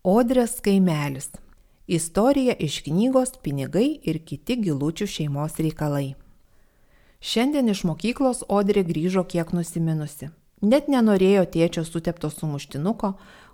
[0.00, 1.26] Odrės kaimelis.
[1.84, 6.14] Istorija iš knygos Pinigai ir kiti gilučių šeimos reikalai.
[7.20, 10.30] Šiandien iš mokyklos Odrė grįžo kiek nusiminusi.
[10.62, 13.10] Net nenorėjo tėčio sutepto sumuštinuko,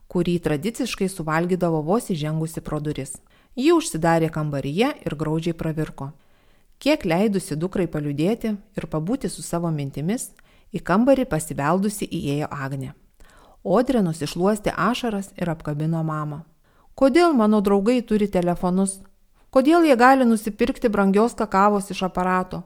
[0.06, 3.16] kurį tradiciškai suvalgydavo vos įžengusi pro duris.
[3.58, 6.12] Ji užsidarė kambaryje ir graudžiai pravirko.
[6.78, 10.30] Kiek leidusi dukrai paliudėti ir pabūti su savo mintimis,
[10.70, 12.94] į kambarį pasibeldusi įėjo Agne.
[13.66, 16.44] Odrė nusišluosti ašaras ir apkabino mamą.
[16.94, 19.00] Kodėl mano draugai turi telefonus?
[19.50, 22.62] Kodėl jie gali nusipirkti brangios kakavos iš aparato?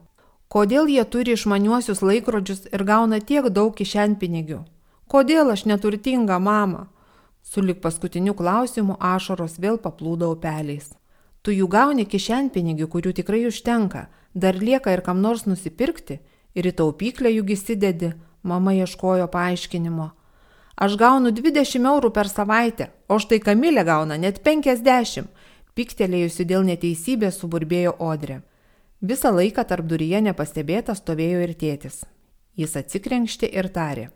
[0.51, 4.59] Kodėl jie turi išmaniuosius laikrodžius ir gauna tiek daug kišenpinigių?
[5.09, 6.85] Kodėl aš neturtinga mama?
[7.41, 10.93] Sulik paskutiniu klausimu ašaros vėl paplūdo upeliais.
[11.41, 14.05] Tu jų gauni kišenpinigių, kurių tikrai užtenka,
[14.35, 16.21] dar lieka ir kam nors nusipirkti,
[16.53, 18.13] ir į taupyklę juk įsidedi,
[18.43, 20.11] mama ieškojo paaiškinimo.
[20.81, 25.27] Aš gaunu 20 eurų per savaitę, o štai Kamilė gauna net 50.
[25.77, 28.39] Piktelėjusi dėl neteisybės suburbėjo Odrė.
[29.01, 32.01] Visą laiką tarp duryje nepastebėta stovėjo ir tėtis.
[32.57, 34.07] Jis atsikrenkšti ir tarė.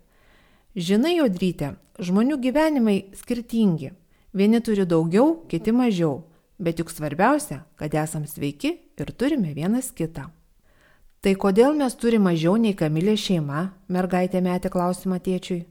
[0.76, 3.94] Žinai, Odrytė, žmonių gyvenimai skirtingi.
[4.34, 6.24] Vieni turi daugiau, kiti mažiau.
[6.58, 10.32] Bet juk svarbiausia, kad esam sveiki ir turime vienas kitą.
[11.22, 13.70] Tai kodėl mes turime mažiau nei Kamilė šeima?
[13.88, 15.62] Mergaitė metė klausimą tėčiui.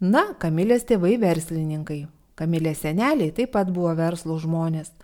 [0.00, 2.06] Na, Kamilės tėvai verslininkai.
[2.32, 4.94] Kamilės seneliai taip pat buvo verslų žmonės.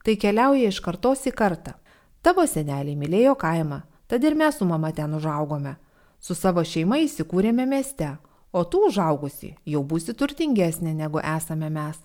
[0.00, 1.74] Tai keliauja iš kartos į kartą.
[2.24, 5.74] Tavo seneliai mylėjo kaimą, tad ir mes su mama ten užaugome.
[6.18, 8.14] Su savo šeima įsikūrėme mieste,
[8.48, 12.00] o tu užaugusi jau būsi turtingesnė negu esame mes.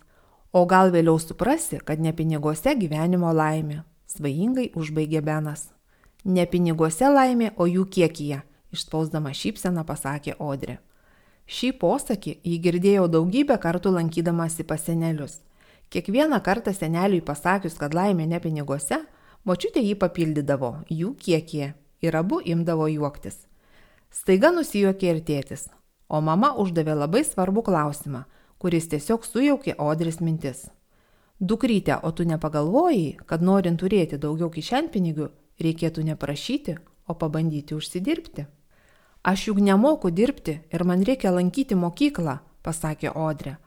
[0.52, 3.86] O gal vėliau suprasi, kad ne piniguose gyvenimo laimė.
[4.12, 5.70] Svajingai užbaigė Benas.
[6.26, 8.44] Ne piniguose laimė, o jų kiekyje,
[8.76, 10.82] išspausdama šypseną pasakė Odrė.
[11.52, 15.42] Šį posakį jį girdėjau daugybę kartų lankydamasi pas senelius.
[15.92, 19.02] Kiekvieną kartą seneliui pasakius, kad laimė ne piniguose,
[19.44, 23.36] močiutė jį papildydavo jų kiekie ir abu imdavo juoktis.
[24.12, 25.66] Staiga nusijuokė ir tėtis,
[26.08, 28.24] o mama uždavė labai svarbų klausimą,
[28.56, 30.70] kuris tiesiog sujaukė Odris mintis.
[31.42, 35.28] Dukrytė, o tu nepagalvojai, kad norint turėti daugiau kišenpinigių,
[35.60, 36.80] reikėtų neprašyti,
[37.12, 38.48] o pabandyti užsidirbti?
[39.24, 43.58] Aš juk nemoku dirbti ir man reikia lankyti mokyklą, pasakė Odrė.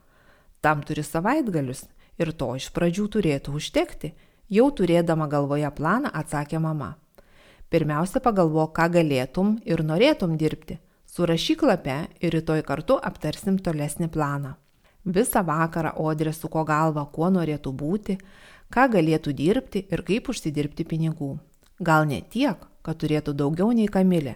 [0.60, 1.84] Tam turi savaitgalius
[2.18, 4.10] ir to iš pradžių turėtų užtekti,
[4.50, 6.96] jau turėdama galvoje planą atsakė mama.
[7.70, 10.80] Pirmiausia pagalvok, ką galėtum ir norėtum dirbti.
[11.14, 14.56] Surašyk lape ir rytoj kartu aptarsim tolesnį planą.
[15.04, 18.16] Visą vakarą Odrė suko galvą, kuo norėtų būti,
[18.74, 21.36] ką galėtų dirbti ir kaip užsidirbti pinigų.
[21.78, 24.34] Gal ne tiek, kad turėtų daugiau nei Kamilė,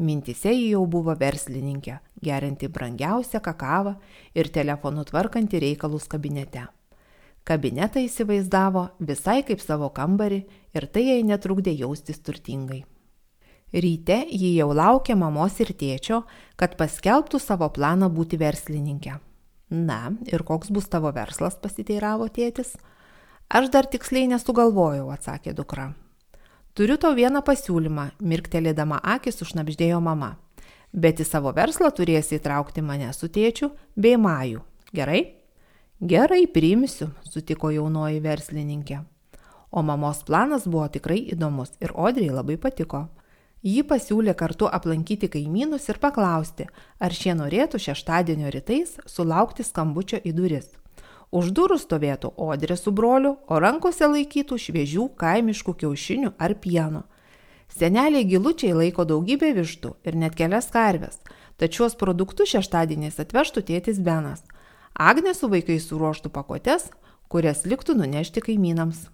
[0.00, 3.98] Mintise ji jau buvo verslininkė, gerinti brangiausią kakavą
[4.32, 6.62] ir telefonu tvarkanti reikalus kabinete.
[7.44, 10.40] Kabinetą įsivaizdavo visai kaip savo kambarį
[10.76, 12.84] ir tai jai netrukdė jaustis turtingai.
[13.70, 16.24] Ryte ji jau laukė mamos ir tėčio,
[16.56, 19.20] kad paskelbtų savo planą būti verslininkė.
[19.70, 22.72] Na, ir koks bus tavo verslas, pasiteiravo tėtis.
[23.50, 25.92] Aš dar tiksliai nesugalvojau, atsakė dukra.
[26.74, 30.36] Turiu tau vieną pasiūlymą, mirktelėdama akis užnapždėjo mama.
[30.92, 34.62] Bet į savo verslą turėsi įtraukti mane su tėčiu bei Maju.
[34.94, 35.20] Gerai?
[36.00, 39.00] Gerai, priimsiu, sutiko jaunoji verslininkė.
[39.70, 43.08] O mamos planas buvo tikrai įdomus ir Odriai labai patiko.
[43.66, 50.32] Ji pasiūlė kartu aplankyti kaimynus ir paklausti, ar šie norėtų šeštadienio rytais sulaukti skambučio į
[50.38, 50.70] duris.
[51.30, 57.04] Už durų stovėtų Odrė su broliu, o rankose laikytų šviežių kaimiškų kiaušinių ar pieno.
[57.70, 61.20] Seneliai gilučiai laiko daugybę vištų ir net kelias karves,
[61.56, 64.42] tad šiuos produktus šeštadieniais atvežtų tėtis Benas.
[64.98, 66.88] Agnė su vaikais suruoštų pakotes,
[67.30, 69.06] kurias liktų nunešti kaimynams.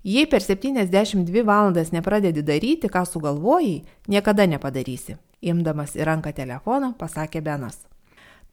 [0.00, 5.18] Jei per 72 valandas nepradedi daryti, ką sugalvojai, niekada nepadarysi.
[5.44, 7.82] Imdamas į ranką telefoną, pasakė Benas.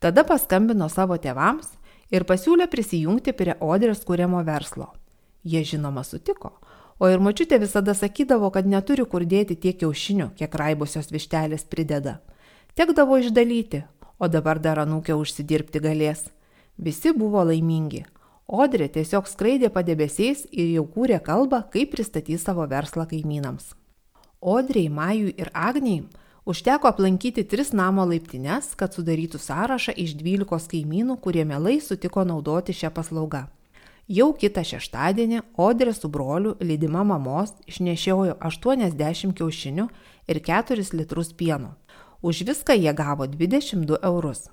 [0.03, 1.71] Tada paskambino savo tėvams
[2.11, 4.91] ir pasiūlė prisijungti prie Odrės kūrimo verslo.
[5.43, 6.57] Jie žinoma sutiko,
[6.99, 12.19] o ir močiutė visada sakydavo, kad neturi kur dėti tiek kiaušinių, kiek raibusios vištelės prideda.
[12.75, 13.83] Tekdavo išdalyti,
[14.19, 16.27] o dabar dar anūkė užsidirbti galės.
[16.77, 18.05] Visi buvo laimingi.
[18.47, 23.73] Odrė tiesiog skraidė padebesiais ir jau kūrė kalbą, kaip pristatys savo verslą kaimynams.
[24.39, 26.05] Odrei, Majui ir Agniai
[26.47, 32.71] Užteko aplankyti tris namo laiptines, kad sudarytų sąrašą iš 12 kaimynų, kurie mielai sutiko naudoti
[32.71, 33.41] šią paslaugą.
[34.07, 39.89] Jau kitą šeštadienį Odrė su broliu, lydima mamos, išnešiojo 80 kiaušinių
[40.31, 41.73] ir 4 litrus pieno.
[42.23, 44.47] Už viską jie gavo 22 eurus.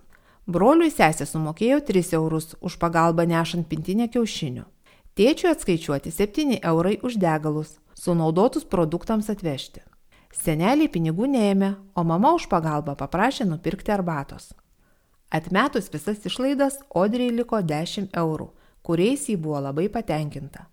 [0.50, 4.66] Broliui sesė sumokėjo 3 eurus už pagalbą nešant pintinę kiaušinių.
[5.14, 9.93] Tėčiui atskaičiuoti 7 eurai už degalus, sunaudotus produktams atvežti.
[10.34, 14.50] Seneliai pinigų neėmė, o mama už pagalbą paprašė nupirkti arbatos.
[15.30, 18.48] Atmetus visas išlaidas, Odriai liko 10 eurų,
[18.82, 20.66] kuriais jį buvo labai patenkinta.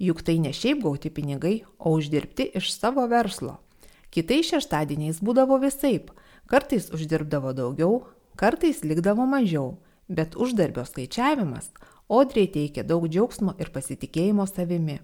[0.00, 3.58] Juk tai ne šiaip gauti pinigai, o uždirbti iš savo verslo.
[4.10, 6.10] Kitais šeštadieniais būdavo visaip,
[6.50, 8.02] kartais uždirbdavo daugiau,
[8.40, 9.78] kartais likdavo mažiau,
[10.08, 11.70] bet uždarbio skaičiavimas
[12.08, 14.98] Odriai teikė daug džiaugsmo ir pasitikėjimo savimi.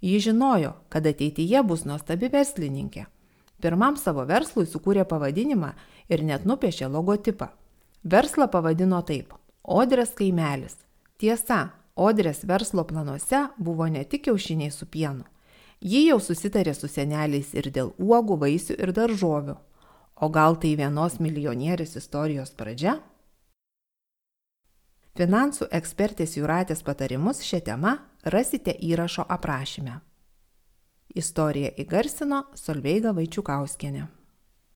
[0.00, 3.04] Ji žinojo, kad ateityje bus nuostabi verslininkė.
[3.60, 5.72] Pirmam savo verslui sukūrė pavadinimą
[6.12, 7.48] ir net nupiešė logotipą.
[8.04, 9.32] Verslą pavadino taip-
[9.80, 10.76] Odrės kaimelis.
[11.18, 15.24] Tiesa, Odrės verslo planuose buvo ne tik kiaušiniai su pienu.
[15.80, 19.56] Ji jau susitarė su seneliais ir dėl uogų, vaisių ir daržovių.
[20.16, 23.00] O gal tai vienos milijonierės istorijos pradžia?
[25.16, 30.00] Finansų ekspertės Juratės patarimus šią temą rasite įrašo aprašyme.
[31.14, 34.06] Istoriją įgarsino Solveiga Vaičiukauskienė.